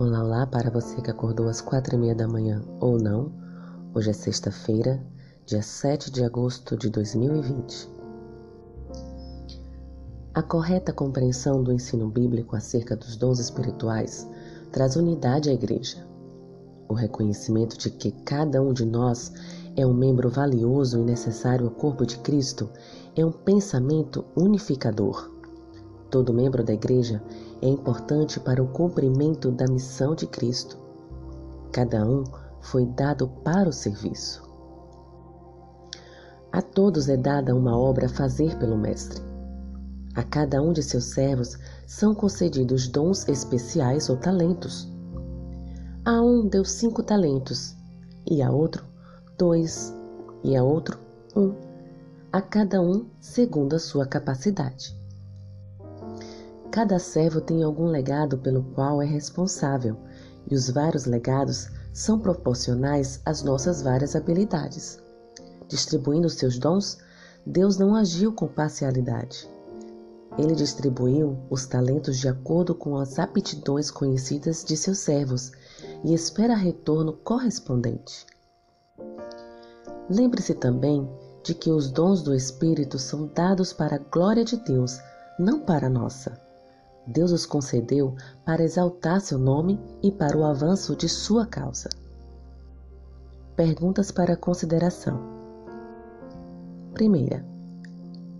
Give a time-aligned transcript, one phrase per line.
[0.00, 3.32] Olá, olá para você que acordou às quatro e meia da manhã ou não.
[3.92, 5.04] Hoje é sexta-feira,
[5.44, 7.90] dia 7 de agosto de 2020.
[10.32, 14.24] A correta compreensão do ensino bíblico acerca dos dons espirituais
[14.70, 16.06] traz unidade à igreja.
[16.88, 19.32] O reconhecimento de que cada um de nós
[19.74, 22.70] é um membro valioso e necessário ao corpo de Cristo
[23.16, 25.37] é um pensamento unificador.
[26.10, 27.22] Todo membro da igreja
[27.60, 30.78] é importante para o cumprimento da missão de Cristo.
[31.70, 32.24] Cada um
[32.60, 34.48] foi dado para o serviço.
[36.50, 39.22] A todos é dada uma obra a fazer pelo Mestre.
[40.14, 44.90] A cada um de seus servos são concedidos dons especiais ou talentos.
[46.04, 47.76] A um deu cinco talentos,
[48.26, 48.84] e a outro
[49.36, 49.94] dois,
[50.42, 50.98] e a outro
[51.36, 51.54] um,
[52.32, 54.97] a cada um segundo a sua capacidade.
[56.78, 59.96] Cada servo tem algum legado pelo qual é responsável,
[60.48, 64.96] e os vários legados são proporcionais às nossas várias habilidades.
[65.66, 66.98] Distribuindo seus dons,
[67.44, 69.50] Deus não agiu com parcialidade.
[70.38, 75.50] Ele distribuiu os talentos de acordo com as aptidões conhecidas de seus servos
[76.04, 78.24] e espera retorno correspondente.
[80.08, 81.10] Lembre-se também
[81.42, 85.00] de que os dons do Espírito são dados para a glória de Deus,
[85.40, 86.46] não para a nossa.
[87.08, 88.14] Deus os concedeu
[88.44, 91.88] para exaltar seu nome e para o avanço de sua causa.
[93.56, 95.18] Perguntas para consideração.
[96.92, 97.46] Primeira,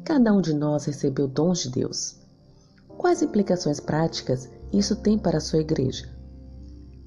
[0.05, 2.19] cada um de nós recebeu dons de Deus.
[2.99, 6.07] Quais implicações práticas isso tem para a sua igreja?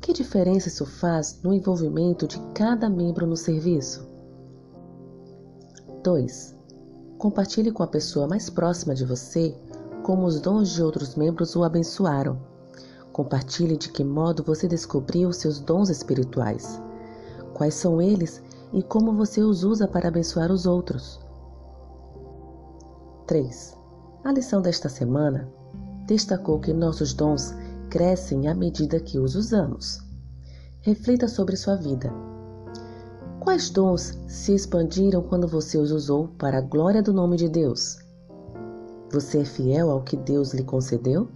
[0.01, 4.09] Que diferença isso faz no envolvimento de cada membro no serviço?
[6.03, 6.55] 2.
[7.19, 9.55] Compartilhe com a pessoa mais próxima de você
[10.11, 12.37] como os dons de outros membros o abençoaram.
[13.13, 16.81] Compartilhe de que modo você descobriu seus dons espirituais.
[17.53, 21.17] Quais são eles e como você os usa para abençoar os outros.
[23.25, 23.77] 3.
[24.25, 25.49] A lição desta semana
[26.05, 27.55] destacou que nossos dons
[27.89, 30.01] crescem à medida que os usamos.
[30.81, 32.11] Reflita sobre sua vida.
[33.39, 38.00] Quais dons se expandiram quando você os usou para a glória do nome de Deus?
[39.11, 41.27] Você é fiel ao que Deus lhe concedeu?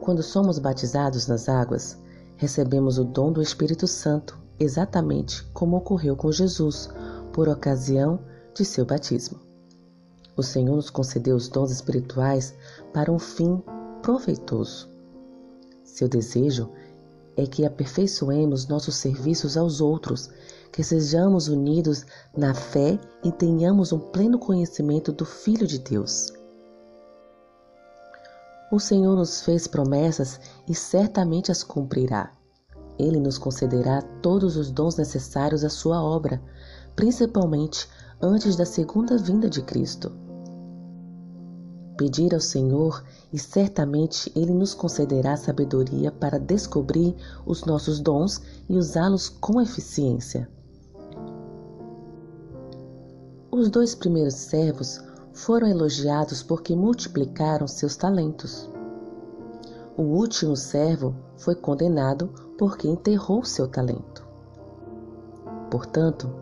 [0.00, 1.98] Quando somos batizados nas águas,
[2.36, 6.88] recebemos o dom do Espírito Santo, exatamente como ocorreu com Jesus,
[7.30, 8.18] por ocasião
[8.54, 9.38] de seu batismo.
[10.34, 12.54] O Senhor nos concedeu os dons espirituais
[12.94, 13.62] para um fim
[14.00, 14.88] proveitoso.
[15.84, 16.70] Seu desejo
[17.38, 20.28] é que aperfeiçoemos nossos serviços aos outros,
[20.72, 22.04] que sejamos unidos
[22.36, 26.32] na fé e tenhamos um pleno conhecimento do Filho de Deus.
[28.72, 32.32] O Senhor nos fez promessas e certamente as cumprirá.
[32.98, 36.42] Ele nos concederá todos os dons necessários à sua obra,
[36.96, 37.88] principalmente
[38.20, 40.27] antes da segunda vinda de Cristo
[41.98, 47.14] pedir ao Senhor e certamente Ele nos concederá sabedoria para descobrir
[47.44, 50.48] os nossos dons e usá-los com eficiência.
[53.50, 58.70] Os dois primeiros servos foram elogiados porque multiplicaram seus talentos.
[59.96, 64.24] O último servo foi condenado porque enterrou seu talento.
[65.70, 66.32] Portanto,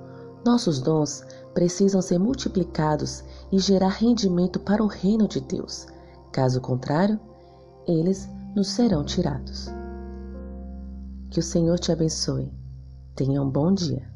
[0.46, 5.86] nossos dons precisam ser multiplicados e gerar rendimento para o reino de Deus.
[6.32, 7.20] Caso contrário,
[7.86, 9.68] eles nos serão tirados.
[11.30, 12.50] Que o Senhor te abençoe.
[13.14, 14.16] Tenha um bom dia.